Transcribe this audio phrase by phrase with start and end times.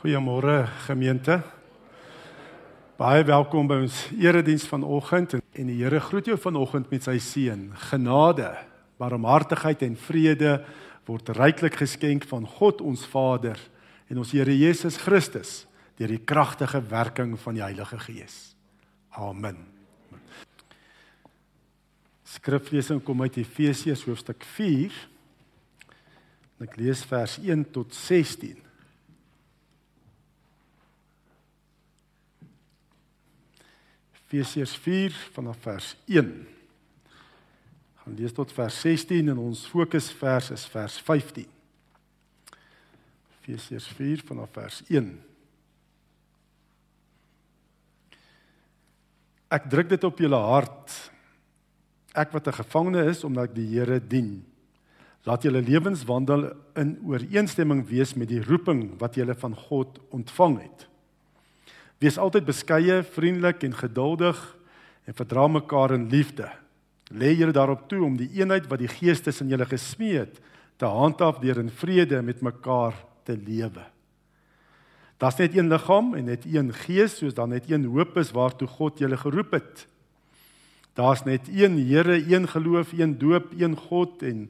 [0.00, 1.42] Goeiemôre gemeente.
[2.96, 7.66] Baie welkom by ons erediens vanoggend en die Here groet jou vanoggend met sy seën.
[7.90, 8.46] Genade,
[8.96, 10.54] barmhartigheid en vrede
[11.04, 13.60] word ryklik geskenk van God ons Vader
[14.08, 15.66] en ons Here Jesus Christus
[16.00, 18.38] deur die kragtige werking van die Heilige Gees.
[19.20, 19.60] Amen.
[22.38, 24.96] Skriflesing kom uit Efesiërs hoofstuk 4.
[26.64, 28.69] Ek lees vers 1 tot 16.
[34.30, 36.28] Efesiërs 4 vanaf vers 1.
[38.02, 41.48] Gaan lees tot vers 16 en ons fokusvers is vers 15.
[43.40, 45.08] Efesiërs 4 vanaf vers 1.
[49.50, 50.94] Ek druk dit op julle hart.
[52.14, 54.46] Ek wat 'n gevangene is omdat ek die Here dien.
[55.26, 60.89] Laat julle lewenswandel in ooreenstemming wees met die roeping wat julle van God ontvang het.
[62.00, 64.38] Wees altyd beskeie, vriendelik en geduldig
[65.04, 66.46] en verdra mekaar in liefde.
[67.12, 70.38] Lê julle daarop toe om die eenheid wat die Gees tussen julle gesmee het,
[70.80, 72.96] te handhaaf deur in vrede met mekaar
[73.28, 73.84] te lewe.
[75.20, 78.68] Daar's net een liggaam en net een Gees, soos dan net een hoop is waartoe
[78.80, 79.86] God julle geroep het.
[80.96, 84.46] Daar's net een Here, een geloof, een doop, een God en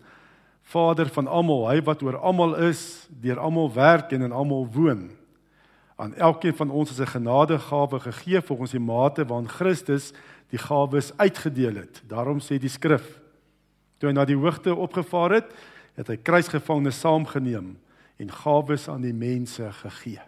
[0.71, 5.09] Vader van almal, hy wat oor almal is, deur almal werk en in almal woon
[6.01, 10.13] aan elkeen van ons is 'n genadegawe gegee volgens die mate waarin Christus
[10.49, 12.03] die gawes uitgedeel het.
[12.07, 13.21] Daarom sê die skrif:
[13.99, 15.53] Toe hy na die hoogte opgevaar het,
[15.95, 17.79] het hy kruisgevangene saamgeneem
[18.17, 20.21] en gawes aan die mense gegee.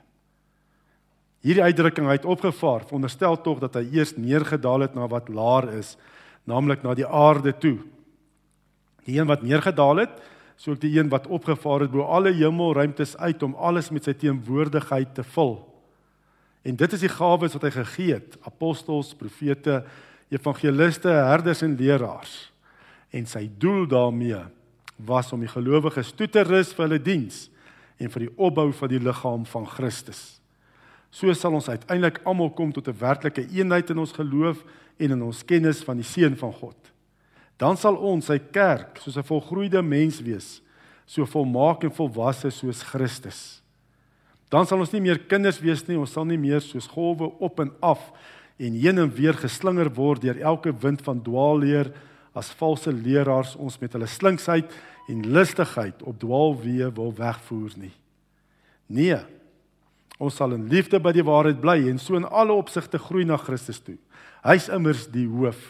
[1.41, 5.73] Hierdie uitdrukking hy het opgevaar, veronderstel tog dat hy eers neergedaal het na wat laer
[5.75, 5.97] is,
[6.45, 7.79] naamlik na die aarde toe.
[9.05, 10.23] Die een wat neergedaal het,
[10.63, 14.13] so ook die een wat opgevaar het bo alle hemelruimtes uit om alles met sy
[14.15, 15.57] teenwoordigheid te vul.
[16.63, 19.81] En dit is die gawes wat hy gegee het: apostels, profete,
[20.31, 22.53] evangeliste, herders en leraars.
[23.11, 24.39] En sy doel daarmee
[25.03, 27.49] was om die gelowiges toe te rus vir hulle diens
[27.99, 30.39] en vir die opbou van die liggaam van Christus.
[31.11, 34.63] So sal ons uiteindelik almal kom tot 'n werklike eenheid in ons geloof
[34.97, 36.92] en in ons kennis van die seun van God
[37.57, 40.63] dan sal ons sy kerk soos 'n volgroeide mens wees,
[41.07, 43.63] so volmaak en volwasse soos Christus.
[44.49, 47.61] Dan sal ons nie meer kinders wees nie, ons sal nie meer soos golwe op
[47.61, 48.13] en af
[48.59, 51.93] en heen en weer geslinger word deur elke wind van dwaalleer
[52.35, 54.71] as valse leraars ons met hulle slinksheid
[55.09, 57.95] en listigheid op dwaalweë wil wegvoer nie.
[58.93, 59.19] Nee.
[60.23, 63.39] Ons sal in liefde by die waarheid bly en so in alle opsigte groei na
[63.41, 63.97] Christus toe.
[64.45, 65.61] Hy's immers die hoof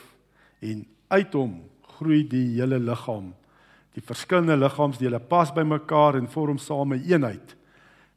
[0.61, 1.61] en uit hom
[2.03, 3.33] groei die hele liggaam.
[3.95, 7.57] Die verskillende liggaamsdele pas by mekaar en vorm saam 'n eenheid.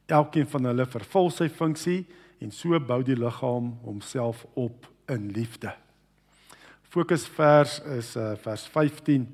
[0.06, 2.06] Elkeen van hulle vervul sy funksie
[2.40, 5.72] en so bou die liggaam homself op in liefde.
[6.82, 9.26] Fokusvers is uh, vers 15.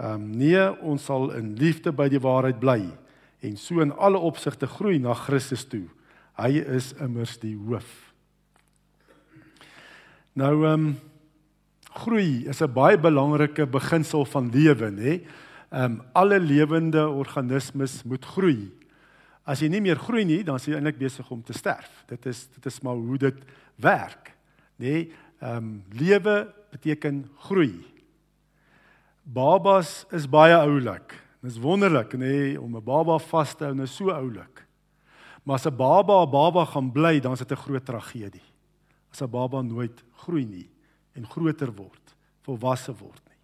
[0.00, 2.90] Ehm um, nee, ons sal in liefde by die waarheid bly
[3.40, 5.88] en so in alle opsigte groei na Christus toe.
[6.36, 8.12] Hy is immers die hoof.
[10.32, 11.09] Nou ehm um,
[11.90, 15.26] groei is 'n baie belangrike beginsel van lewe, nê?
[15.70, 18.70] Ehm um, alle lewende organismes moet groei.
[19.44, 22.04] As jy nie meer groei nie, dan is jy eintlik besig om te sterf.
[22.06, 23.36] Dit is dit is maar hoe dit
[23.76, 24.36] werk,
[24.78, 25.10] nê?
[25.40, 27.84] Ehm um, lewe beteken groei.
[29.22, 31.14] Babas is baie oulik.
[31.42, 34.66] Dit is wonderlik, nê, om 'n baba vas te hou, nou so oulik.
[35.44, 38.46] Maar as 'n baba 'n baba gaan bly, dan is dit 'n groot tragedie.
[39.12, 40.68] As 'n baba nooit groei nie
[41.12, 42.14] en groter word,
[42.46, 43.40] volwasse word nie.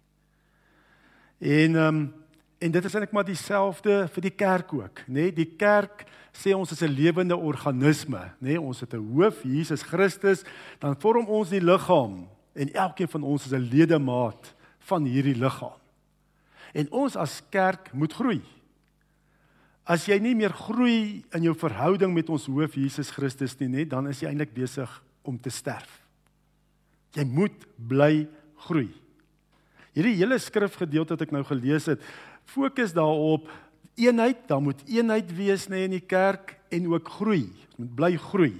[1.39, 2.13] En ehm um,
[2.57, 5.27] en dit is eintlik maar dieselfde vir die kerk ook, nê?
[5.27, 5.33] Nee?
[5.33, 8.57] Die kerk sê ons is 'n lewende organisme, nê?
[8.57, 8.61] Nee?
[8.61, 10.43] Ons het 'n hoof, Jesus Christus,
[10.79, 15.79] dan vorm ons die liggaam en elkeen van ons is 'n ledemaat van hierdie liggaam.
[16.73, 18.41] En ons as kerk moet groei.
[19.83, 23.87] As jy nie meer groei in jou verhouding met ons hoof Jesus Christus nie, nê,
[23.87, 25.96] dan is jy eintlik besig om te sterf.
[27.15, 28.27] Jy moet bly
[28.67, 28.89] groei.
[29.97, 32.01] Hierdie hele skrifgedeelte wat ek nou gelees het,
[32.45, 33.47] fokus daarop
[33.97, 37.47] eenheid, daar moet eenheid wees nê nee, in die kerk en ook groei.
[37.71, 38.53] Ons moet bly groei.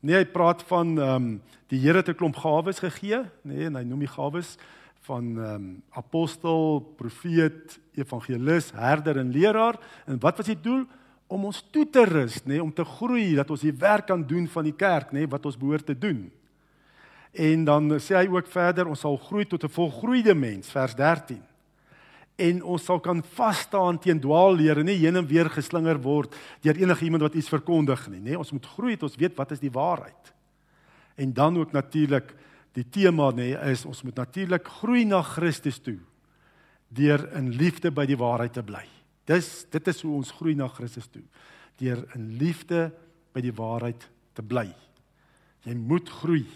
[0.00, 1.32] Nee, hy praat van ehm um,
[1.70, 4.56] die Here het 'n klomp gawes gegee, nê, nee, en hy noem die gawes
[5.06, 9.78] van ehm um, apostel, profeet, evangelis, herder en leraar.
[10.06, 10.84] En wat was die doel?
[11.26, 14.26] Om ons toe te rus, nê, nee, om te groei, dat ons die werk kan
[14.26, 16.30] doen van die kerk, nê, nee, wat ons behoort te doen.
[17.32, 21.42] En dan sê hy ook verder ons sal groei tot 'n volgroeide mens vers 13.
[22.40, 26.34] en ons sal kan vas staan teen dwaallere, nie heen en weer geslinger word
[26.64, 28.36] deur enige iemand wat iets verkondig nie, nê?
[28.38, 30.32] Ons moet groei, het ons weet wat is die waarheid.
[31.20, 32.32] En dan ook natuurlik
[32.72, 35.98] die tema nê is ons moet natuurlik groei na Christus toe
[36.90, 38.82] deur in liefde by die waarheid te bly.
[39.30, 41.22] Dis dit is hoe ons groei na Christus toe.
[41.78, 42.88] Deur in liefde
[43.34, 44.66] by die waarheid te bly.
[45.66, 46.46] Jy moet groei.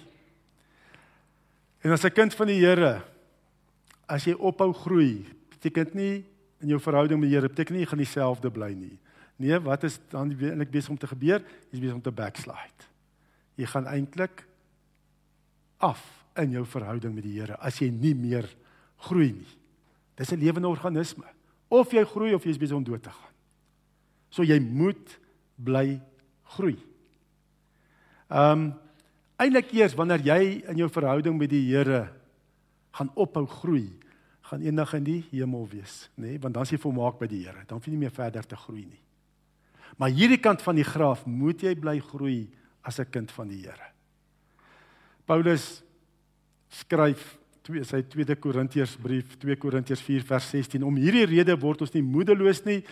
[1.84, 3.02] En as 'n kind van die Here,
[4.08, 6.24] as jy ophou groei, beteken nie
[6.60, 8.98] in jou verhouding met die Here beteken nie jy gaan dieselfde bly nie.
[9.36, 11.42] Nee, wat is dan eintlik besig om te gebeur?
[11.70, 12.88] Jy's besig om te backslide.
[13.54, 14.46] Jy gaan eintlik
[15.78, 16.00] af
[16.40, 18.48] in jou verhouding met die Here as jy nie meer
[18.96, 19.58] groei nie.
[20.16, 21.26] Dis 'n lewende organisme.
[21.68, 23.34] Of jy groei of jy is besig om dood te gaan.
[24.30, 25.18] So jy moet
[25.56, 26.00] bly
[26.42, 26.78] groei.
[28.30, 28.74] Ehm um,
[29.40, 30.40] eintlik eers wanneer jy
[30.70, 32.08] in jou verhouding met die Here
[32.94, 33.88] gaan ophou groei,
[34.46, 36.34] gaan eendag in die hemel wees, nê?
[36.34, 36.40] Nee?
[36.42, 37.64] Want dan is jy volmaak by die Here.
[37.66, 39.00] Dan hoef jy nie meer verder te groei nie.
[39.98, 42.48] Maar hierdie kant van die graf moet jy bly groei
[42.82, 43.90] as 'n kind van die Here.
[45.26, 45.82] Paulus
[46.68, 51.94] skryf twee sy tweede Korintiërsbrief 2 Korintiërs 4 vers 16 om hierdie rede word ons
[51.94, 52.82] nie moedeloos nie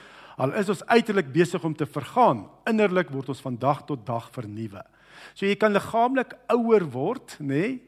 [0.40, 4.30] al is ons uiterlik besig om te vergaan innerlik word ons van dag tot dag
[4.32, 4.80] vernuwe.
[5.34, 7.80] So jy kan liggaamlik ouer word nê nee,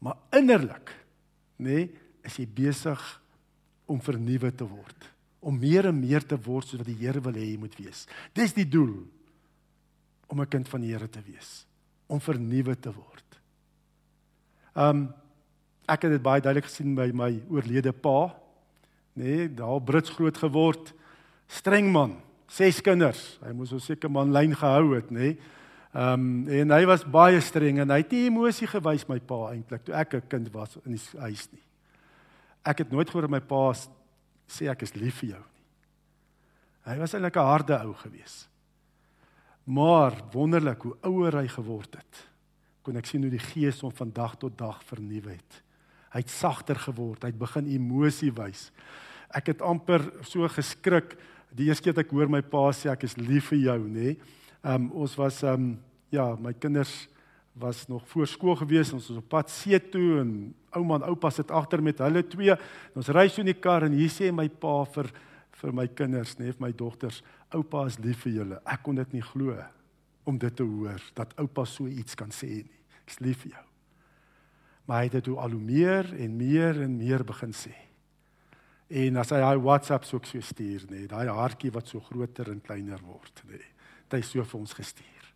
[0.00, 0.92] maar innerlik
[1.60, 1.90] nê nee,
[2.24, 3.00] is jy besig
[3.90, 5.10] om vernuwe te word
[5.40, 8.04] om meer en meer te word soos wat die Here wil hê jy moet wees.
[8.36, 8.92] Dis die doel
[10.28, 11.66] om 'n kind van die Here te wees,
[12.06, 13.40] om vernuwe te word.
[14.76, 15.14] Um
[15.88, 18.36] ek het dit baie duidelik gesien by my oorlede pa.
[19.16, 20.92] Nee, daar Brits groot geword.
[21.48, 23.38] Streng man, ses kinders.
[23.42, 25.18] Hy moes so seker man lyn gehou het, nê.
[25.18, 25.38] Nee.
[25.92, 29.82] Um en hy was baie streng en hy het nie emosie gewys my pa eintlik
[29.84, 31.62] toe ek 'n kind was in die huis nie.
[32.64, 33.74] Ek het nooit gehoor my pa
[34.46, 35.66] sê ek is lief vir jou nie.
[36.92, 38.48] Hy was eintlik 'n harde ou gewees.
[39.66, 42.30] Maar wonderlik hoe ouer hy geword het
[42.82, 45.62] kon ek sien hoe die gees hom van dag tot dag vernuwe het.
[46.10, 48.70] Hy het sagter geword, hy het begin emosie wys.
[49.30, 51.16] Ek het amper so geskrik
[51.54, 54.16] die eerste keer ek hoor my pa sê ek is lief vir jou, nê.
[54.60, 55.70] Ehm um, ons was ehm um,
[56.10, 57.08] ja, my kinders
[57.52, 61.30] was nog voor skool gewees, ons was op pad see toe en ouma en oupa
[61.30, 62.54] sit agter met hulle twee.
[62.94, 65.10] Ons ry so in die kar en hier sê my pa vir
[65.60, 67.18] vir my kinders, nê, vir my dogters,
[67.52, 68.60] oupa is lief vir julle.
[68.64, 69.58] Ek kon dit nie glo
[70.24, 72.80] om dit te hoor dat oupa so iets kan sê nie.
[73.04, 73.66] Ek's lief vir jou.
[74.86, 77.74] Maar hy het dit al hoe meer en meer en meer begin sê.
[78.88, 82.62] En as hy hy WhatsApp so so stuur, nê, daai hartjie wat so groter en
[82.64, 83.60] kleiner word, nê.
[84.10, 85.26] Dit hy so vir ons gestuur.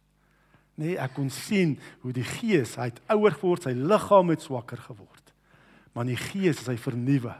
[0.82, 4.80] Nee, ek kon sien hoe die gees, hy het ouer geword, sy liggaam het swakker
[4.88, 5.30] geword.
[5.94, 7.36] Maar die gees is hy vernuwe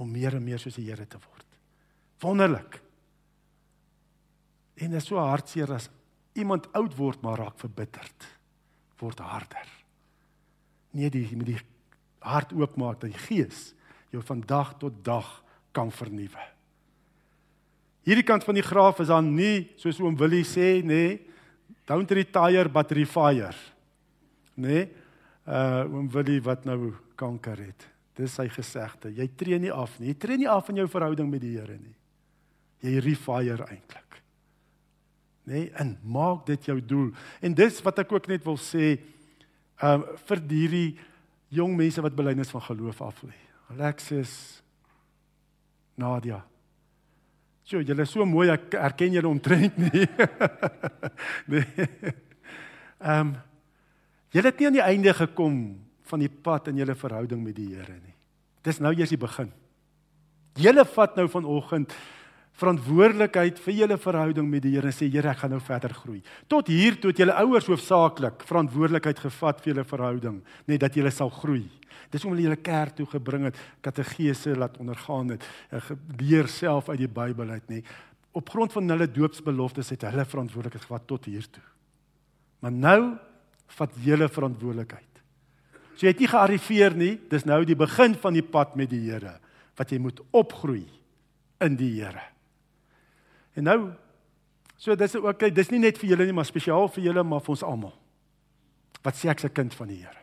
[0.00, 1.48] om meer en meer soos die Here te word.
[2.24, 2.78] Wonderlik.
[4.80, 5.90] En dit is so hartseer as
[6.38, 8.30] iemand oud word maar raak verbitterd
[9.02, 9.68] word harder.
[10.94, 11.60] Nee, die met die
[12.22, 13.72] hart oopmaak dat die Gees
[14.14, 15.28] jou van dag tot dag
[15.74, 16.44] kan vernuwe.
[18.06, 21.20] Hierdie kant van die graaf is dan nie soos oom Willie sê nê, nee,
[21.86, 23.54] don't retire but refire.
[24.56, 24.68] Nê?
[24.68, 24.90] Nee,
[25.46, 27.88] uh oom Willie wat nou kanker het.
[28.18, 29.10] Dis sy gesegde.
[29.16, 30.12] Jy tree nie af nie.
[30.12, 31.96] Jy tree nie af in jou verhouding met die Here nie.
[32.82, 34.02] Jy refire eintlik
[35.42, 37.10] nê nee, en maak dit jou doel.
[37.42, 38.94] En dis wat ek ook net wil sê
[39.82, 40.90] um vir hierdie
[41.52, 43.34] jong mense wat belydenis van geloof af lê.
[43.74, 44.62] Alexis
[45.98, 46.38] Nadia.
[47.72, 50.04] Jo, julle is so mooi ek erken julle omtrent nie.
[51.52, 51.86] nee.
[53.00, 53.32] Um
[54.32, 55.56] julle het nie aan die einde gekom
[56.10, 58.12] van die pad in julle verhouding met die Here nie.
[58.64, 59.48] Dis nou eers die begin.
[60.60, 61.94] Julle vat nou vanoggend
[62.60, 66.20] verantwoordelikheid vir julle verhouding met die Here en sê Here, ek gaan nou verder groei.
[66.50, 71.12] Tot hier toe het julle ouers hoofsaaklik verantwoordelikheid gevat vir julle verhouding, net dat julle
[71.14, 71.64] sal groei.
[72.12, 75.46] Dis om hulle julle kerk toe gebring het, kategese laat ondergaan het,
[76.20, 77.80] leer self uit die Bybel uit, nê.
[78.36, 81.64] Op grond van hulle doopsbeloftes het hulle verantwoordelikheid gevat tot hier toe.
[82.62, 83.00] Maar nou
[83.78, 85.08] vat julle verantwoordelikheid.
[85.96, 89.04] So jy het nie gearriveer nie, dis nou die begin van die pad met die
[89.08, 89.38] Here
[89.78, 90.84] wat jy moet opgroei
[91.64, 92.31] in die Here.
[93.58, 93.78] En nou
[94.82, 97.42] so dis ook okay, dis nie net vir julle nie, maar spesiaal vir julle, maar
[97.44, 97.94] vir ons almal.
[99.02, 100.22] Wat sê ek se kind van die Here?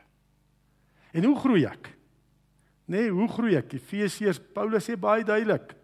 [1.15, 1.89] En hoe groei ek?
[2.89, 3.73] Nee, hoe groei ek?
[3.77, 5.75] Efesiërs Paulus sê baie duidelik.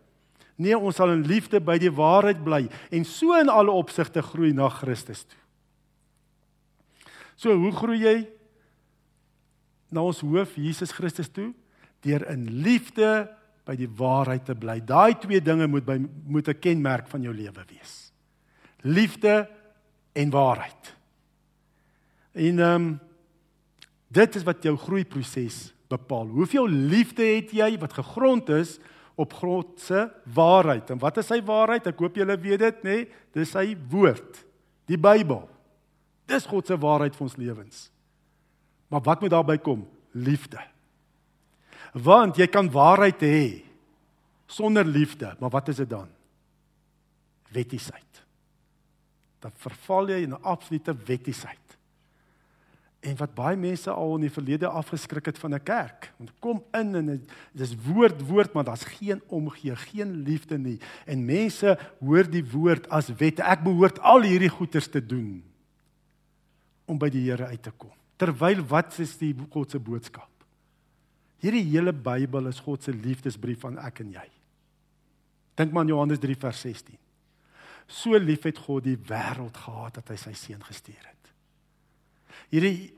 [0.58, 2.64] Nee, ons sal in liefde by die waarheid bly
[2.96, 5.42] en so in alle opsigte groei na Christus toe.
[7.36, 8.16] So, hoe groei jy
[9.92, 11.50] na ons hoof Jesus Christus toe?
[12.06, 13.28] Deur in liefde
[13.66, 14.80] by die waarheid te bly.
[14.86, 18.12] Daai twee dinge moet by moet 'n kenmerk van jou lewe wees.
[18.82, 19.50] Liefde
[20.14, 20.96] en waarheid.
[22.34, 23.00] En ehm um,
[24.08, 26.28] dit is wat jou groeiproses bepaal.
[26.28, 28.80] Hoeveel liefde het jy wat gegrond is
[29.16, 30.90] op God se waarheid?
[30.90, 31.88] En wat is sy waarheid?
[31.88, 32.96] Ek hoop julle weet dit, nê?
[32.96, 33.08] Nee?
[33.34, 34.46] Dis sy woord,
[34.86, 35.50] die Bybel.
[36.26, 37.92] Dis God se waarheid vir ons lewens.
[38.88, 39.88] Maar wat moet daarby kom?
[40.12, 40.62] Liefde.
[41.96, 43.64] Want jy kan waarheid hê
[44.52, 46.10] sonder liefde, maar wat is dit dan?
[47.56, 48.24] Wettiesheid.
[49.40, 51.78] Dan verval jy in 'n absolute wettiesheid.
[53.06, 56.12] En wat baie mense al in die verlede afgeskrik het van 'n kerk.
[56.18, 60.80] Want kom in en dit is woord woord, maar daar's geen omgee, geen liefde nie.
[61.06, 63.44] En mense hoor die woord as wette.
[63.44, 65.44] Ek behoort al hierdie goeders te doen
[66.86, 67.94] om by die Here uit te kom.
[68.16, 70.35] Terwyl wat is die God se boodskap?
[71.44, 74.28] Hierdie hele Bybel is God se liefdesbrief aan ek en jy.
[75.60, 76.98] Dink maar aan Johannes 3 vers 16.
[77.88, 81.32] So lief het God die wêreld gehad dat hy sy seun gestuur het.
[82.54, 82.94] Hierdie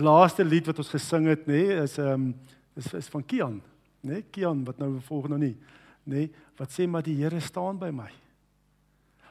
[0.00, 2.34] laaste lied wat ons gesing het, nê, nee, is ehm um,
[2.74, 3.60] is, is van Kian,
[4.02, 4.16] nê?
[4.16, 5.52] Nee, Kian wat nou volg nou nie,
[6.02, 8.08] nê, nee, wat sê maar die Here staan by my.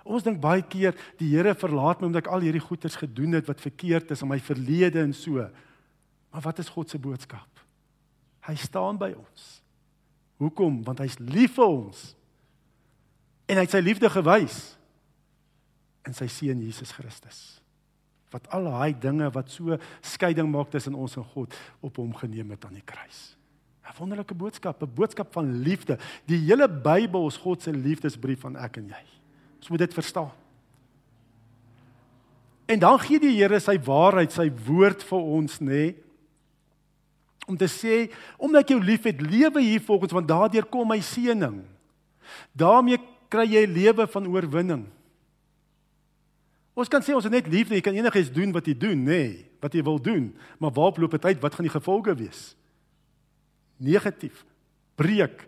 [0.03, 3.47] Ons dink baie keer die Here verlaat my omdat ek al hierdie goeders gedoen het
[3.47, 5.43] wat verkeerd is in my verlede en so.
[6.31, 7.52] Maar wat is God se boodskap?
[8.43, 9.49] Hy staan by ons.
[10.41, 10.81] Hoekom?
[10.83, 12.01] Want hy's lief vir ons.
[13.47, 14.57] En hy het sy liefde gewys
[16.07, 17.39] in sy seun Jesus Christus.
[18.33, 22.51] Wat al daai dinge wat so skeiding maak tussen ons en God op hom geneem
[22.55, 23.35] het aan die kruis.
[23.83, 25.97] 'n Wonderlike boodskap, 'n boodskap van liefde.
[26.25, 29.03] Die hele Bybel is God se liefdesbrief aan ek en jy.
[29.59, 30.31] Ons moet dit verstaan.
[32.65, 35.67] En dan gee die Here sy waarheid, sy woord vir ons, nê?
[35.67, 36.02] Nee,
[37.47, 41.63] om te sê omdat jy liefhet, lewe hier volgens want daardeur kom my seëning.
[42.53, 42.97] daarmee
[43.29, 44.83] kry jy lewe van oorwinning.
[46.73, 49.19] Ons kan sê ons het net liefde, jy kan enigiets doen wat jy doen, nê,
[49.21, 51.41] nee, wat jy wil doen, maar waarop loop dit uit?
[51.41, 52.41] Wat gaan die gevolge wees?
[53.77, 54.41] Negatief.
[54.97, 55.45] Breek.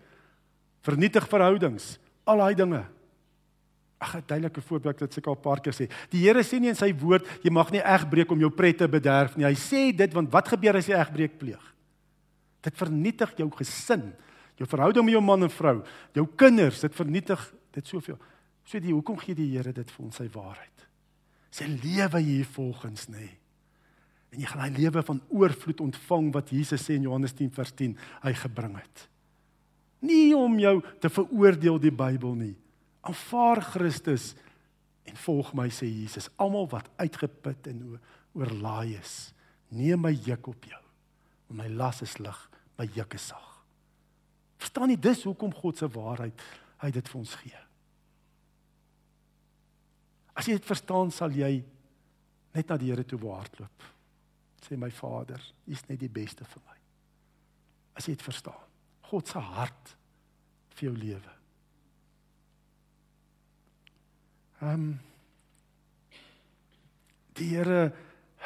[0.86, 1.96] Vernietig verhoudings.
[2.30, 2.84] Al daai dinge.
[3.98, 5.90] Ag, 'n duidelike voorbeeld wat ek al 'n paar keer sê.
[6.10, 8.88] Die Here sê nie in sy woord jy mag nie egbreek om jou pret te
[8.88, 9.46] bederf nie.
[9.46, 11.75] Hy sê dit want wat gebeur as jy egbreek pleeg?
[12.66, 14.10] Dit vernietig jou gesin,
[14.60, 15.78] jou verhouding met jou man en vrou,
[16.18, 17.42] jou kinders, dit vernietig
[17.76, 18.18] dit soveel.
[18.66, 20.76] So die hoekom gee die Here dit vir ons sy waarheid?
[21.56, 23.30] sy lewe hier volgens nê.
[24.34, 27.72] En jy gaan hy lewe van oorvloed ontvang wat Jesus sê in Johannes 10 vers
[27.78, 27.94] 10
[28.26, 29.06] hy gebring het.
[30.06, 32.56] Nie om jou te veroordeel die Bybel nie.
[33.06, 34.34] Aanvaar Christus
[35.08, 36.28] en volg my sê Jesus.
[36.42, 37.82] Almal wat uitgeput en
[38.36, 39.32] oorlaai is,
[39.72, 40.82] neem my juk op jou.
[41.48, 42.40] Want my las is lig,
[42.78, 43.52] my juk is sag.
[44.60, 46.44] Verstaan jy dis hoekom God se waarheid
[46.84, 47.62] hy dit vir ons gee?
[50.36, 51.54] As jy dit verstaan, sal jy
[52.56, 53.86] net na die Here toe hardloop.
[54.66, 56.78] Sê my Vader, U is net die beste vir my.
[57.96, 58.64] As jy dit verstaan.
[59.06, 59.96] God se hart
[60.76, 61.36] vir jou lewe.
[64.64, 64.96] Ehm um,
[67.36, 67.92] Die Here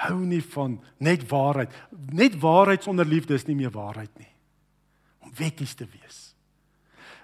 [0.05, 1.73] hou nie van net waarheid.
[2.15, 4.29] Net waarheid sonder liefde is nie meer waarheid nie.
[5.25, 6.29] Om wetties te wees.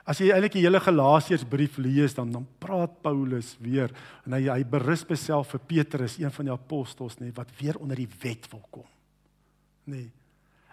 [0.06, 3.90] As jy eintlik die hele Galasiërsbrief lees dan dan praat Paulus weer
[4.26, 7.98] en hy hy berus beself vir Petrus, een van die apostels nê, wat weer onder
[7.98, 8.86] die wet wil kom.
[9.90, 10.04] Nê.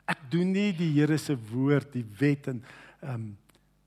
[0.04, 2.60] Ek doen nie die Here se woord, die wet en
[3.02, 3.30] ehm um,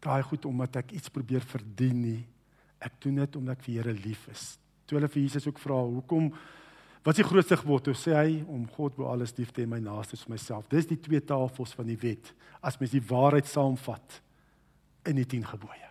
[0.06, 2.20] daai goed omdat ek iets probeer verdien nie.
[2.78, 4.44] Ek doen dit omdat ek vir Here lief is.
[4.86, 6.30] Toe hulle vir Jesus ook vra, "Hoekom
[7.06, 9.68] wat is die grootste gebod?" Toe sê hy, "Om God bo alles lief te hê,
[9.68, 12.34] my naaste soos myself." Dis die twee tafels van die wet.
[12.62, 14.22] As mens die waarheid saamvat,
[15.06, 15.90] in die 10 gebooie.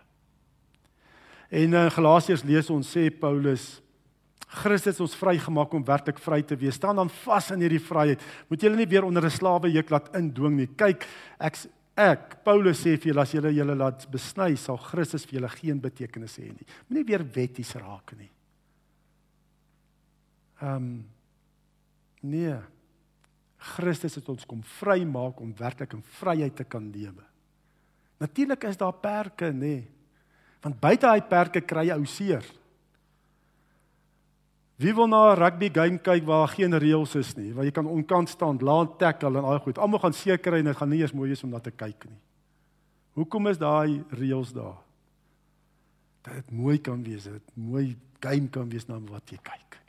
[1.49, 3.81] En in Galasiërs lees ons sê Paulus
[4.55, 6.77] Christus ons vrygemaak om werklik vry te wees.
[6.77, 8.21] Staan dan vas in hierdie vryheid.
[8.47, 10.67] Moet julle nie weer onder 'n slawe juk laat indwing nie.
[10.67, 11.05] Kyk,
[11.39, 11.57] ek
[11.97, 15.79] ek Paulus sê vir julle as julle julle laat besny, sal Christus vir julle geen
[15.79, 16.67] betekenis hê nie.
[16.89, 18.29] Moenie weer wetties raak nie.
[20.65, 21.05] Ehm um,
[22.25, 22.57] nee.
[23.75, 27.23] Christus het ons kom vrymaak om werklik in vryheid te kan lewe.
[28.21, 29.59] Natuurlik is daar perke, nê.
[29.59, 29.87] Nee.
[30.65, 32.45] Want buite daai perke kry jy ou seer.
[34.81, 37.85] Wie wil na 'n rugby game kyk waar geen reëls is nie, waar jy kan
[37.87, 39.77] onkant staan, laat tackle en al goed.
[39.77, 42.19] Almal gaan seker en dit gaan nie eens mooi wees om na te kyk nie.
[43.13, 44.81] Hoekom is daai reëls daar?
[46.21, 49.79] Dat dit mooi kan wees, dat dit mooi game kan wees na wat jy kyk.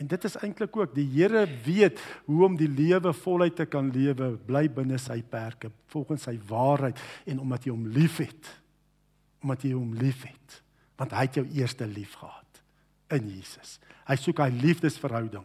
[0.00, 3.90] En dit is eintlik ook die Here weet hoe om die lewe voluit te kan
[3.92, 8.52] lewe, bly binne sy perke, volgens sy waarheid en omdat jy hom liefhet.
[9.42, 10.62] Omdat jy hom liefhet,
[11.00, 12.62] want hy het jou eerste lief gehad
[13.12, 13.76] in Jesus.
[14.08, 15.44] Hy soek hy liefdesverhouding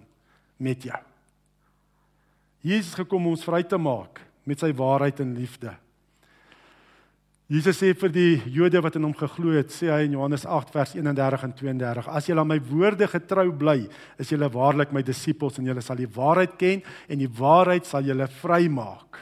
[0.63, 1.01] met jou.
[2.65, 5.73] Jesus gekom om ons vry te maak met sy waarheid en liefde.
[7.47, 10.73] Jesus sê vir die Jode wat in hom geglo het, sê hy in Johannes 8
[10.73, 13.85] vers 31 en 32: As julle aan my woorde getrou bly,
[14.19, 18.03] is julle waarlik my disippels en julle sal die waarheid ken en die waarheid sal
[18.03, 19.21] julle vrymaak.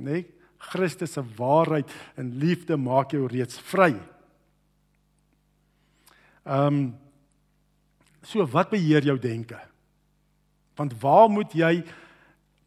[0.00, 0.24] Nee,
[0.72, 3.92] Christus se waarheid en liefde maak jou reeds vry.
[6.48, 6.82] Ehm um,
[8.22, 9.58] so wat beheer jou denke?
[10.78, 11.82] Want waar moet jy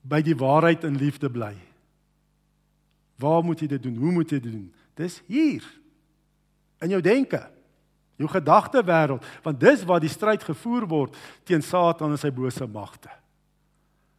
[0.04, 1.54] by die waarheid en liefde bly?
[3.20, 3.96] Waar moet jy dit doen?
[3.96, 4.70] Hoe moet jy dit doen?
[5.00, 5.64] Dis hier.
[6.84, 7.42] In jou denke.
[8.16, 12.64] Jou gedagte wêreld, want dis waar die stryd gevoer word teen Satan en sy bose
[12.72, 13.12] magte.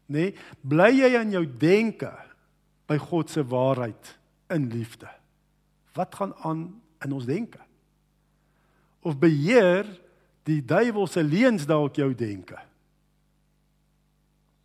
[0.06, 0.28] Nê?
[0.28, 2.12] Nee, bly jy in jou denke
[2.86, 4.12] by God se waarheid
[4.52, 5.08] in liefde?
[5.96, 6.66] Wat gaan aan
[7.02, 7.62] in ons denke?
[9.00, 9.88] Of beheer
[10.46, 12.60] die duiwel se leuns dalk jou denke?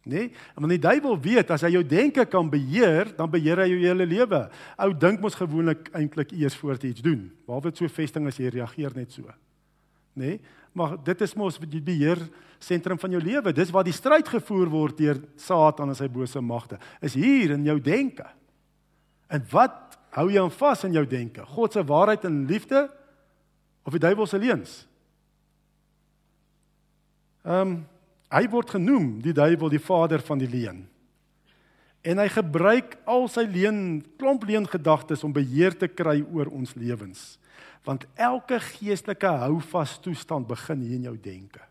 [0.03, 3.81] Nee, want die duiwel weet as hy jou denke kan beheer, dan beheer hy jou
[3.84, 4.39] hele lewe.
[4.81, 7.27] Ou dink mos gewoonlik eintlik eers voor jy iets doen.
[7.46, 9.29] Waar word so vesting as jy reageer net so?
[10.17, 10.39] Nee,
[10.74, 12.20] maar dit is mos die beheer
[12.62, 13.53] sentrum van jou lewe.
[13.53, 16.81] Dis waar die stryd gevoer word deur Satan en sy bose magte.
[17.01, 18.25] Is hier in jou denke.
[19.29, 21.46] En wat hou jy aan vas in jou denke?
[21.53, 22.88] God se waarheid en liefde
[23.86, 24.81] of die duiwel se leuns?
[27.46, 27.79] Ehm um,
[28.31, 30.85] Hy word genoem die duiwel die vader van die leuen.
[32.01, 36.73] En hy gebruik al sy leuen klomp leuen gedagtes om beheer te kry oor ons
[36.79, 37.35] lewens.
[37.85, 41.61] Want elke geestelike houvas toestand begin hier in jou denke.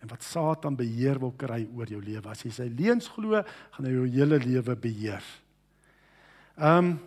[0.00, 3.42] En wat Satan beheer wil kry oor jou lewe, as jy sy leuns glo,
[3.74, 5.24] gaan hy jou hele lewe beheer.
[6.60, 6.98] Ehm um,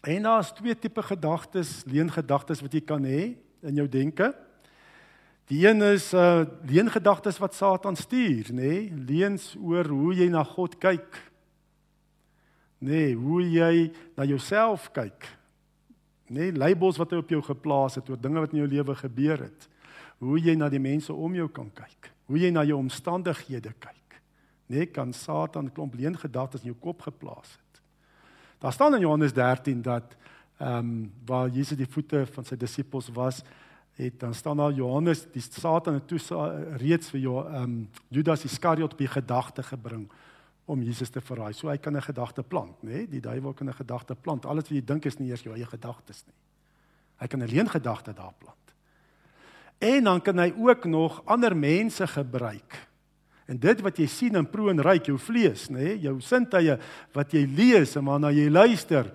[0.00, 3.34] en daar's twee tipe gedagtes, leengedagtes wat jy kan hê
[3.68, 4.30] in jou denke.
[5.50, 8.54] Die een is uh leengedagtes wat Satan stuur, nê?
[8.54, 8.92] Nee?
[9.06, 11.18] Leens oor hoe jy na God kyk.
[12.78, 15.26] Nee, hoe jy na jouself kyk.
[16.30, 19.42] Nee, labels wat hy op jou geplaas het oor dinge wat in jou lewe gebeur
[19.42, 19.66] het.
[20.22, 22.12] Hoe jy na die mense om jou kan kyk.
[22.30, 24.20] Hoe jy na jou omstandighede kyk.
[24.70, 27.82] Nee, kan Satan klomp leengedagtes in jou kop geplaas het.
[28.62, 30.14] Daar staan in Johannes 13 dat
[30.60, 33.40] ehm um, waar Jesus die voete van sy disippels was,
[34.00, 36.18] het dan staan daar Johannes die Satan het toe
[36.80, 40.08] reeds vir jou ehm um, Judas Iskariot die gedagte gebring
[40.70, 41.52] om Jesus te verraai.
[41.52, 42.88] So hy kan 'n gedagte plant, nê?
[42.88, 43.08] Nee?
[43.08, 44.46] Die duiwel kan 'n gedagte plant.
[44.46, 46.34] Alles wat jy dink is nie eers jou eie gedagtes nie.
[47.18, 48.56] Hy kan 'n leengedagte daar plant.
[49.78, 52.88] En dan kan hy ook nog ander mense gebruik.
[53.46, 55.98] En dit wat jy sien en proe en ruik, jou vlees, nê, nee?
[55.98, 56.78] jou sintuie
[57.12, 59.12] wat jy lees en waarna jy luister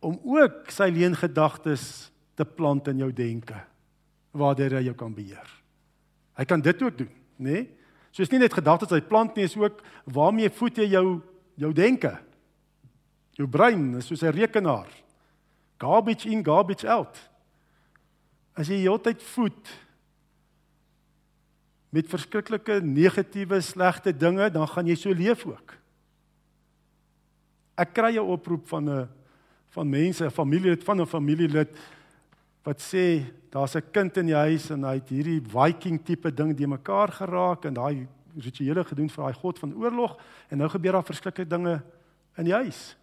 [0.00, 3.66] om ook sy leengedagtes te plant in jou denke
[4.36, 5.48] waardeur hy jou kan beheer.
[6.36, 7.50] Hy kan dit ook doen, nê?
[7.50, 7.64] Nee?
[8.16, 11.20] So is nie net gedagtes hy plant nie, is ook waarmee voed jy jou
[11.60, 12.14] jou denke.
[13.36, 14.88] Jou brein is soos 'n rekenaar.
[15.78, 17.16] Garbage in, garbage out.
[18.56, 19.68] As jy heeltyd voed
[21.90, 25.76] met verskriklike negatiewe, slegte dinge, dan gaan jy so leef ook.
[27.76, 29.08] Ek kry 'n oproep van 'n
[29.68, 31.68] van mense, 'n familielid van 'n familielid
[32.66, 36.56] wat sê daar's 'n kind in die huis en hy het hierdie Viking tipe ding
[36.56, 40.18] die mekaar geraak en daai rituele gedoen vir daai god van oorlog
[40.50, 41.82] en nou gebeur daar verskillike dinge
[42.36, 42.96] in die huis.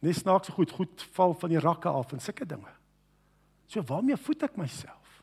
[0.00, 2.72] Net snaaks goed, goed val van die rakke af en sulke dinge.
[3.66, 5.22] So waarmee voed ek myself?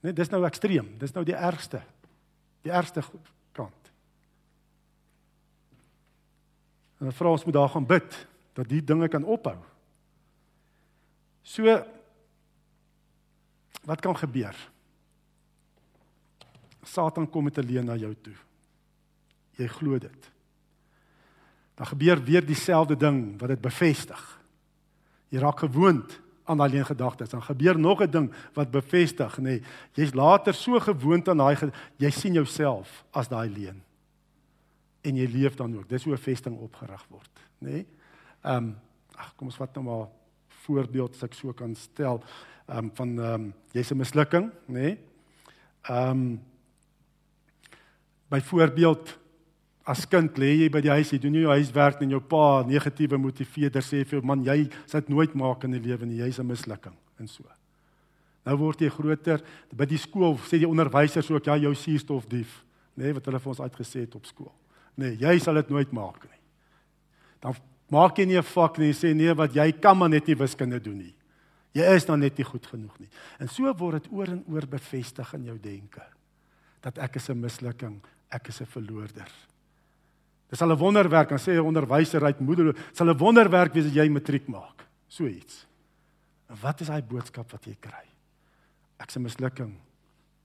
[0.00, 0.98] Net dis nou ekstreem.
[0.98, 1.82] Dis nou die ergste.
[2.62, 3.02] Die ergste
[3.52, 3.92] kant.
[6.98, 9.56] En dan vra ons moet daar gaan bid dat die dinge kan ophou.
[11.42, 11.84] So
[13.88, 14.56] Wat kan gebeur?
[16.82, 18.36] Satan kom met 'n leuen na jou toe.
[19.50, 20.30] Jy glo dit.
[21.74, 24.40] Dan gebeur weer dieselfde ding wat dit bevestig.
[25.28, 27.28] Jy raak gewoond aan daai leuen gedagtes.
[27.28, 29.42] Dan gebeur nog 'n ding wat bevestig, nê.
[29.42, 33.82] Nee, Jy's later so gewoond aan daai jy sien jouself as daai leuen.
[35.00, 35.88] En jy leef dan ook.
[35.88, 37.70] Dis hoe 'n vesting opgerig word, nê.
[37.70, 37.86] Nee?
[38.42, 38.76] Ehm um,
[39.14, 40.08] ag kom ons vat nou maar
[40.48, 42.22] voorbeeld as ek so kan stel
[42.68, 44.72] ehm um, van ehm um, jy's 'n mislukking, nê?
[44.72, 44.98] Nee?
[45.88, 46.40] Ehm um,
[48.28, 49.18] byvoorbeeld
[49.88, 53.16] as kind lê jy by die huis, jy doen jou huiswerk en jou pa negatiewe
[53.16, 56.46] motiveerder sê vir jou man jy sal nooit maak in die lewe nie, jy's 'n
[56.46, 57.44] mislukking en so.
[58.44, 59.42] Nou word jy groter.
[59.72, 62.64] By die skool sê die onderwysers ook ja, jou suurstofdief,
[62.96, 64.52] nê, nee, wat hulle vir ons uitgesê het op skool.
[64.96, 66.40] Nee, jy sal dit nooit maak nie.
[67.40, 67.54] Dan
[67.90, 70.80] maak jy nie 'n vak nie sê nee, wat jy kan maar net nie wiskunde
[70.80, 71.14] doen nie.
[71.76, 73.08] Jy is dan net nie goed genoeg nie.
[73.38, 76.04] En so word dit oor en oor bevestig in jou denke
[76.80, 78.00] dat ek is 'n mislukking,
[78.30, 79.28] ek is 'n verloorder.
[80.48, 83.94] Dis al 'n wonderwerk, dan sê 'n onderwyser uit moeder, sal 'n wonderwerk wees as
[83.94, 84.86] jy matriek maak.
[85.08, 85.66] So iets.
[86.48, 88.06] En wat is daai boodskap wat jy kry?
[88.98, 89.74] Ek's 'n mislukking.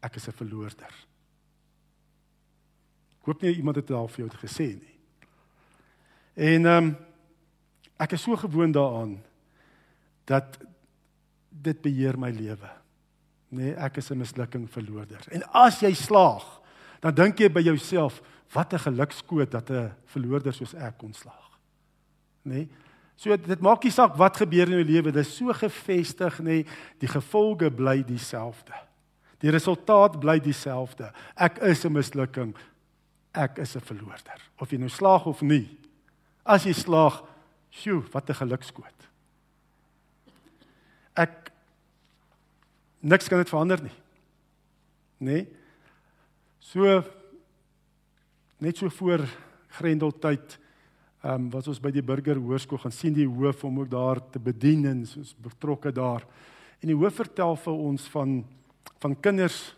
[0.01, 0.93] Ek is 'n verloorder.
[3.21, 4.99] Ek hoop nie iemand het dit al vir jou gesê nie.
[6.35, 6.97] En ehm um,
[7.97, 9.23] ek is so gewoond daaraan
[10.25, 10.57] dat
[11.61, 12.69] dit beheer my lewe.
[13.53, 15.21] Nee, ek is 'n mislukking verloorder.
[15.31, 16.61] En as jy slaag,
[16.99, 18.21] dan dink jy by jouself,
[18.53, 21.59] wat 'n gelukskoot dat 'n verloorder soos ek kon slaag.
[22.41, 22.69] Nee.
[23.15, 26.65] So dit maak nie saak wat gebeur in jou lewe, dit is so gefestig, nee,
[26.99, 28.73] die gevolge bly dieselfde.
[29.39, 31.11] Die resultaat bly dieselfde.
[31.35, 32.55] Ek is 'n mislukking.
[33.33, 34.39] Ek is 'n verloorder.
[34.59, 35.77] Of jy nou slaag of nie.
[36.45, 37.23] As jy slaag,
[37.69, 39.09] sjoe, wat 'n gelukskoot.
[41.13, 41.51] Ek
[43.03, 43.97] niks kan dit verander nie.
[45.19, 45.31] Nê?
[45.31, 45.47] Nee?
[46.63, 47.03] So
[48.63, 49.25] net so voor
[49.77, 50.59] Grendeltyd
[51.23, 54.19] ehm um, was ons by die burger hoërskool gaan sien die hoof om ook daar
[54.31, 56.25] te bedien en ons betrokke daar.
[56.81, 58.41] En die hoof vertel vir ons van
[58.99, 59.75] van kinders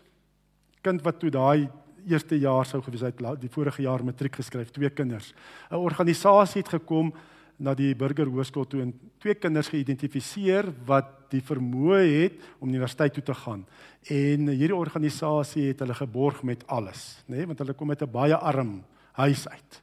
[0.82, 1.68] kind wat toe daai
[2.06, 5.34] eerste jaar sou gewees het die vorige jaar matriek geskryf, twee kinders.
[5.70, 7.12] 'n Organisasie het gekom
[7.56, 8.92] na die burger hoërskool toe en
[9.22, 13.64] twee kinders geïdentifiseer wat die vermoë het om universiteit toe te gaan.
[14.12, 17.48] En hierdie organisasie het hulle geborg met alles, nê, nee?
[17.48, 19.82] want hulle kom met 'n baie arm huis uit.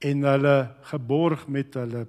[0.00, 2.06] En hulle geborg met hulle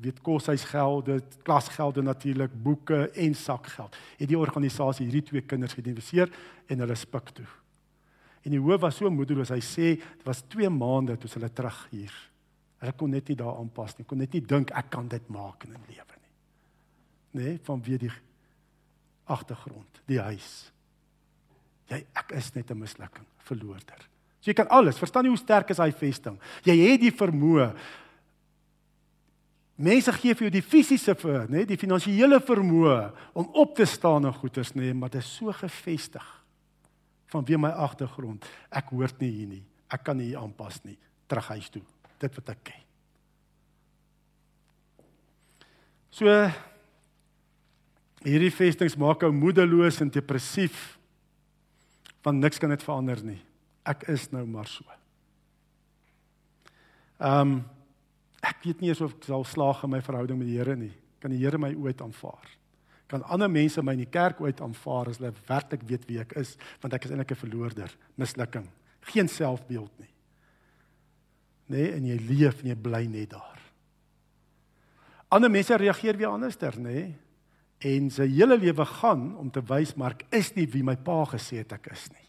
[0.00, 3.96] weet koshuisgelde, klasgelde natuurlik, boeke en sakgeld.
[4.16, 6.30] Het die organisasie hierdie twee kinders geïdentifiseer
[6.66, 7.46] en hulle spik toe.
[8.42, 9.48] En die hoof was so moedeloos.
[9.48, 12.30] Hy sê dit was 2 maande toe hulle terug hier
[12.80, 14.06] Hulle kon net nie daar aanpas nie.
[14.08, 16.32] Kon net nie dink ek kan dit maak in 'n lewe nie.
[17.34, 18.12] Nê, nee, van wie die
[19.24, 20.72] agtergrond, die huis.
[21.90, 24.08] Jy ek is net 'n mislukking, verloorder.
[24.40, 26.38] So jy kan alles, verstaan jy hoe sterk is hy vesting?
[26.64, 27.76] Jy het die vermoë.
[29.76, 34.24] Mense gee vir jou die fisiese vir, nê, die finansiële vermoë om op te staan
[34.24, 36.44] en goeders nê, maar dit is so gefestig
[37.26, 38.44] van wie my agtergrond.
[38.70, 39.64] Ek hoort nie hier nie.
[39.88, 40.98] Ek kan nie hier aanpas nie.
[41.26, 41.82] Terug huis toe
[42.20, 42.86] dit wat ek ken.
[46.10, 46.28] So
[48.26, 50.98] hierdie vestings maak ou moedeloos en depressief.
[52.24, 53.40] Van niks kan dit verander nie.
[53.88, 54.84] Ek is nou maar so.
[57.20, 57.60] Ehm um,
[58.40, 60.94] ek weet nie of ek sal slaag in my verhouding met die Here nie.
[61.20, 62.46] Kan die Here my ooit aanvaar?
[63.10, 66.32] Kan ander mense my in die kerk ooit aanvaar as hulle werklik weet wie ek
[66.40, 68.64] is, want ek is eintlik 'n verloorder, mislukking,
[69.12, 70.09] geen selfbeeld nie
[71.70, 73.58] nê, nee, en jy leef en jy bly net daar.
[75.30, 76.94] Ander mense reageer weer anderster, nê?
[76.94, 77.10] Nee?
[77.80, 81.22] En sy hele lewe gaan om te wys maar ek is nie wie my pa
[81.30, 82.26] gesê het ek is nie.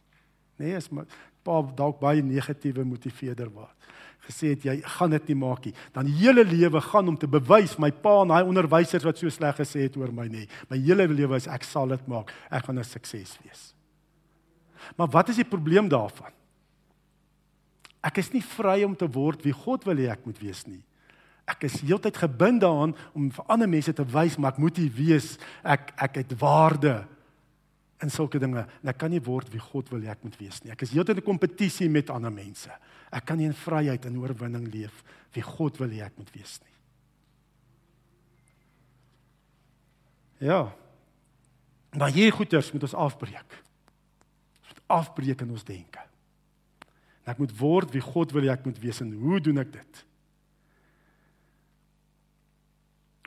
[0.61, 1.03] Nê, nee, is my
[1.43, 3.73] pa dalk baie negatiewe motiveerder was.
[4.21, 5.73] Gesê het jy gaan dit nie maak nie.
[5.95, 9.57] Dan hele lewe gaan om te bewys my pa en daai onderwysers wat so sleg
[9.59, 10.45] gesê het oor my nê.
[10.69, 12.31] My hele lewe is ek sal dit maak.
[12.53, 13.73] Ek gaan 'n sukses wees.
[14.95, 16.31] Maar wat is die probleem daarvan?
[18.01, 20.81] Ek is nie vry om te word wie God wil hê ek moet wees nie.
[21.49, 24.93] Ek is heeltyd gebind daaraan om vir ander mense te wys maar ek moet hier
[24.95, 25.35] wees.
[25.61, 27.01] Ek ek het waarde
[28.01, 28.65] in sulke dinge.
[28.81, 30.73] En ek kan nie word wie God wil hê ek moet wees nie.
[30.73, 32.73] Ek is heeltyd in kompetisie met ander mense.
[33.13, 35.03] Ek kan nie in vryheid en oorwinning leef
[35.35, 36.77] wie God wil hê ek moet wees nie.
[40.41, 40.63] Ja.
[41.93, 43.59] Maar hier goeters moet ons afbreek.
[44.63, 46.01] Ons moet afbreek in ons denke.
[47.23, 50.01] En ek moet word wie God wil ek moet wees en hoe doen ek dit?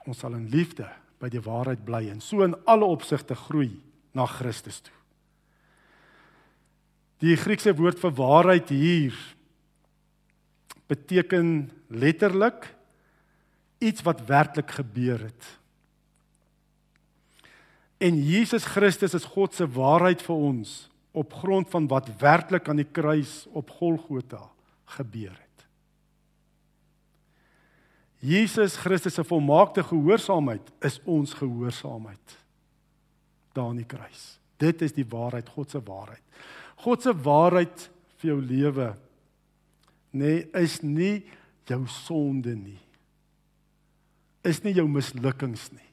[0.04, 0.88] Ons sal in liefde
[1.22, 3.70] by die waarheid bly en so in alle opsigte groei
[4.14, 4.94] na Christus toe.
[7.24, 9.16] Die Griekse woord vir waarheid hier
[10.90, 12.66] beteken letterlik
[13.84, 15.46] iets wat werklik gebeur het.
[18.04, 20.74] En Jesus Christus is God se waarheid vir ons
[21.14, 24.48] op grond van wat werklik aan die kruis op Golgotha
[24.96, 25.66] gebeur het.
[28.24, 32.38] Jesus Christus se volmaakte gehoorsaamheid is ons gehoorsaamheid
[33.54, 34.38] daar aan die kruis.
[34.58, 36.22] Dit is die waarheid, God se waarheid.
[36.82, 38.88] God se waarheid vir jou lewe
[40.14, 41.24] nê nee, is nie
[41.68, 42.80] jou sonde nie.
[44.46, 45.90] Is nie jou mislukkings nie.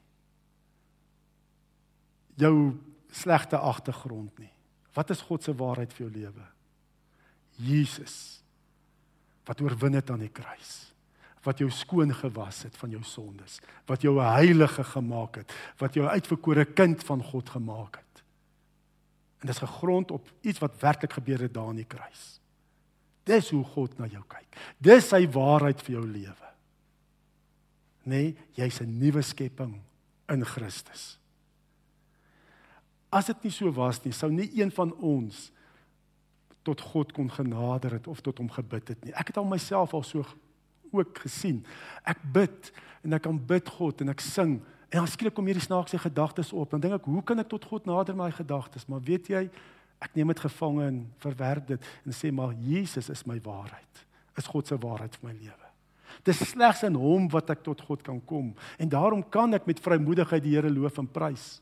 [2.42, 2.56] Jou
[3.14, 4.52] slegte agtergrond nie.
[4.93, 6.45] Wat is God se waarheid vir jou lewe?
[7.62, 8.41] Jesus
[9.49, 10.91] wat oorwin het aan die kruis.
[11.41, 15.93] Wat jou skoon gewas het van jou sondes, wat jou 'n heilige gemaak het, wat
[15.93, 18.23] jou uitverkore kind van God gemaak het.
[19.39, 22.39] En dit is gegrond op iets wat werklik gebeur het daar aan die kruis.
[23.23, 24.58] Dis hoe God na jou kyk.
[24.77, 26.49] Dis sy waarheid vir jou lewe.
[28.04, 29.82] Nee, jy's 'n nuwe skepping
[30.27, 31.21] in Christus.
[33.12, 35.50] As dit nie so was nie, sou nie een van ons
[36.63, 39.13] tot God kon genader het of tot hom gebid het nie.
[39.17, 40.26] Ek het al myself al so
[40.91, 41.63] ook gesien.
[42.08, 42.71] Ek bid
[43.04, 44.60] en ek kan bid God en ek sing
[44.91, 46.74] en dan skielik kom hierdie snaakse gedagtes op.
[46.74, 48.84] Dan dink ek, hoe kan ek tot God nader met my gedagtes?
[48.91, 49.45] Maar weet jy,
[50.04, 54.06] ek neem dit gevange en verwerp dit en sê maar Jesus is my waarheid.
[54.39, 55.69] Is God se waarheid vir my lewe.
[56.28, 59.80] Dis slegs in hom wat ek tot God kan kom en daarom kan ek met
[59.84, 61.62] vrymoedigheid die Here loof en prys.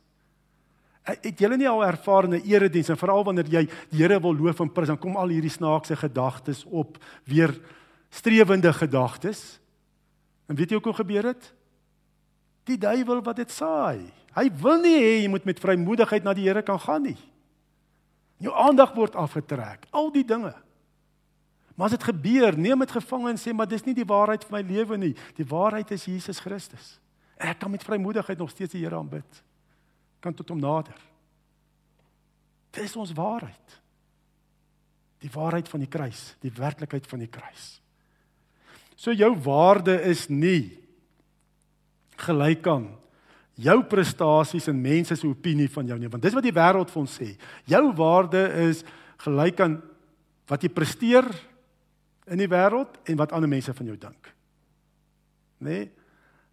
[1.09, 4.35] Het julle nie al ervaar in 'n erediens en veral wanneer jy die Here wil
[4.35, 7.59] loof en prys, dan kom al hierdie snaakse gedagtes op, weer
[8.09, 9.59] strewende gedagtes.
[10.47, 11.53] En weet jy hoe kom gebeur dit?
[12.63, 14.11] Die duiwel wat dit saai.
[14.35, 17.17] Hy wil nie hê jy moet met vrymoedigheid na die Here kan gaan nie.
[18.37, 20.53] Jou aandag word afgetrek, al die dinge.
[21.75, 24.57] Maar as dit gebeur, neem dit gevange en sê maar dis nie die waarheid vir
[24.57, 25.15] my lewe nie.
[25.35, 26.99] Die waarheid is Jesus Christus.
[27.37, 29.43] Ek kan met vrymoedigheid nog steeds die Here aanbid
[30.19, 30.97] kan tot hom nader.
[32.71, 33.77] Dit is ons waarheid.
[35.19, 37.79] Die waarheid van die kruis, die werklikheid van die kruis.
[38.99, 40.77] So jou waarde is nie
[42.19, 42.89] gelyk aan
[43.59, 47.01] jou prestasies en mense se opinie van jou nie, want dis wat die wêreld vir
[47.01, 47.33] ons sê.
[47.67, 48.83] Jou waarde is
[49.23, 49.79] gelyk aan
[50.49, 51.27] wat jy presteer
[52.29, 54.29] in die wêreld en wat ander mense van jou dink.
[55.59, 55.79] Nê?
[55.79, 55.89] Nee?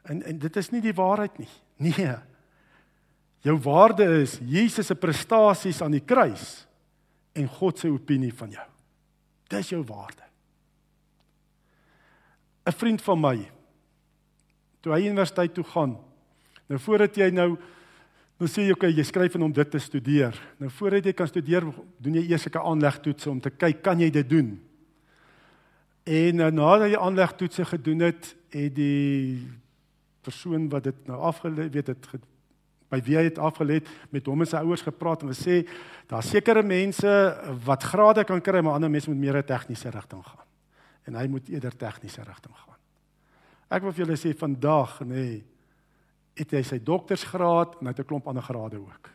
[0.07, 1.51] En en dit is nie die waarheid nie.
[1.83, 2.13] Nee.
[3.45, 6.67] Jou waarde is Jesus se prestasies aan die kruis
[7.37, 8.69] en God se opinie van jou.
[9.49, 10.23] Dis jou waarde.
[12.67, 13.51] 'n Vriend van my
[14.81, 15.97] toe hy universiteit toe gaan.
[16.67, 17.57] Nou voordat jy nou
[18.37, 20.37] nou sê jy okay, jy skryf en om dit te studeer.
[20.59, 21.65] Nou voordat jy kan studeer,
[21.99, 24.61] doen jy eers 'n aanlegtoets om te kyk kan jy dit doen.
[26.05, 29.49] En uh, nadat jy aanlegtoetse gedoen het, het die
[30.23, 32.07] persoon wat dit nou afgelê weet dit
[32.91, 33.81] by wie hy het afgelê
[34.15, 35.63] met hom en sy ouers gepraat en gesê
[36.11, 37.11] daar sekere mense
[37.67, 40.47] wat grade kan kry maar ander mense moet meer 'n tegniese rigting gaan.
[41.07, 42.79] En hy moet eerder tegniese rigting gaan.
[43.71, 45.45] Ek wil vir julle sê vandag nê nee,
[46.37, 49.11] het hy sy doktorsgraad en hy het 'n klomp ander grade ook.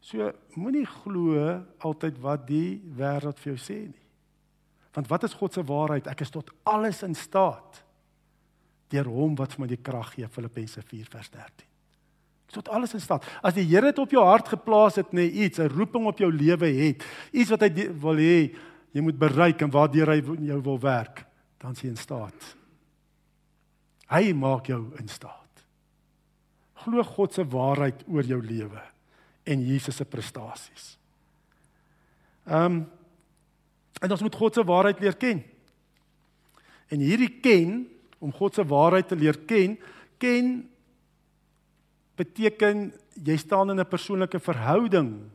[0.00, 4.04] So moenie glo altyd wat die wêreld vir jou sê nie.
[4.92, 6.06] Want wat is God se waarheid?
[6.06, 7.84] Ek is tot alles in staat
[8.88, 11.73] deur hom wat vir my die krag gee Filippense 4 vers 13
[12.54, 13.26] tot alles in staat.
[13.42, 16.30] As die Here dit op jou hart geplaas het, net iets, 'n roeping op jou
[16.32, 18.54] lewe het, iets wat hy wil hê
[18.94, 21.26] jy moet bereik en waardeur hy jou wil werk,
[21.58, 22.56] dan hy in staat.
[24.08, 25.64] Hy maak jou in staat.
[26.84, 28.82] Glo God se waarheid oor jou lewe
[29.44, 30.98] en Jesus se prestasies.
[32.46, 32.84] Ehm um,
[34.02, 35.38] en ons moet God se waarheid leer ken.
[36.92, 37.86] En hierdie ken
[38.18, 39.78] om God se waarheid te leer ken,
[40.18, 40.68] ken
[42.16, 42.92] beteken
[43.24, 45.30] jy staan in 'n persoonlike verhouding.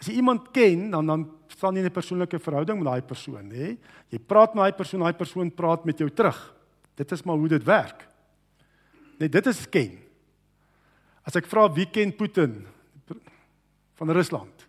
[0.00, 3.50] As jy iemand ken, dan dan staan jy in 'n persoonlike verhouding met daai persoon,
[3.50, 3.76] hè?
[4.10, 6.54] Jy praat met daai persoon, daai persoon praat met jou terug.
[6.94, 8.06] Dit is maar hoe dit werk.
[9.18, 9.98] Nee, dit is ken.
[11.24, 12.66] As ek vra wie ken Putin
[13.94, 14.66] van Rusland?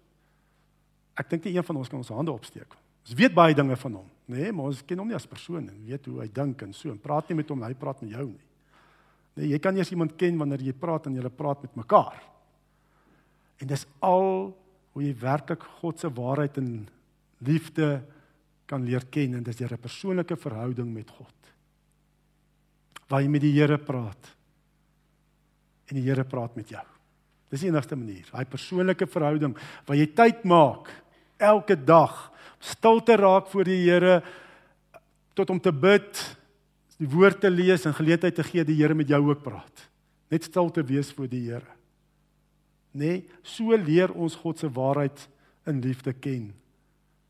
[1.16, 2.76] Ek dink nie een van ons kan ons hande opsteek.
[3.06, 5.68] Ons weet baie dinge van hom, nê, nee, maar ons ken hom nie as persoon
[5.70, 8.16] en weet hoe hy dink en so en praat nie met hom, hy praat met
[8.16, 8.46] jou nie.
[9.36, 12.20] Nee, jy kan eers iemand ken wanneer jy praat en jy praat met mekaar.
[13.60, 14.28] En dis al
[14.96, 16.70] hoe jy werklik God se waarheid en
[17.44, 18.00] liefde
[18.66, 21.36] kan leer ken en dis deur 'n persoonlike verhouding met God.
[23.08, 24.36] Waar jy met die Here praat.
[25.88, 26.86] En die Here praat met jou.
[27.50, 30.90] Dis die enigste manier, daai persoonlike verhouding waar jy tyd maak
[31.38, 34.24] elke dag stil te raak voor die Here
[35.34, 36.38] tot om te bid
[37.02, 39.88] die woord te lees en geleentheid te gee die Here met jou ook praat.
[40.32, 41.76] Net stil te wees voor die Here.
[42.96, 45.28] Nee, so leer ons God se waarheid
[45.68, 46.54] in liefde ken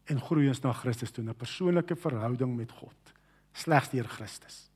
[0.06, 3.14] en groei ons na Christus toe, 'n persoonlike verhouding met God,
[3.54, 4.70] slegs deur Christus.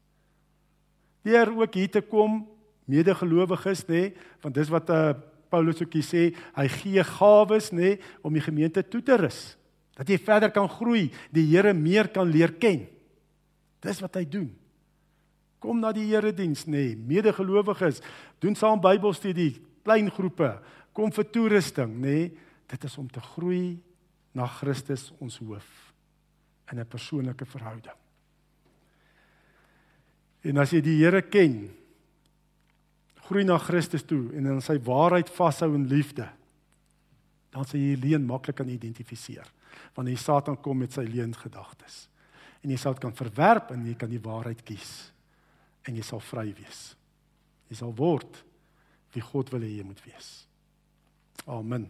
[1.21, 2.47] Deur ook hier te kom
[2.85, 5.13] medegelowiges, nê, nee, want dis wat uh,
[5.49, 6.23] Paulus ook hier sê,
[6.55, 9.57] hy gee gawes, nê, nee, om die gemeente toe te rus,
[9.93, 12.87] dat jy verder kan groei, die Here meer kan leer ken.
[13.81, 14.49] Dis wat hy doen.
[15.59, 16.95] Kom na die erediens nê, nee.
[16.95, 17.99] medegelowiges,
[18.39, 20.59] doen saam Bybelstudie, klein groepe.
[20.93, 22.15] kom vir toerusting, nê?
[22.27, 22.31] Nee,
[22.67, 23.79] dit is om te groei
[24.35, 25.93] na Christus ons hoof
[26.71, 27.97] in 'n persoonlike verhouding.
[30.43, 31.69] En as jy die Here ken,
[33.27, 36.29] groei na Christus toe en in sy waarheid vashou in liefde,
[37.51, 39.47] dan sal jy leuen maklik kan identifiseer
[39.95, 42.09] wanneer die Satan kom met sy leengedagtes.
[42.63, 45.11] En jy sal dit kan verwerp en jy kan die waarheid kies
[45.87, 46.81] en jy sal vry wees.
[47.69, 48.43] Jy sal word
[49.13, 50.29] wie God wil hê jy moet wees.
[51.49, 51.87] Amen.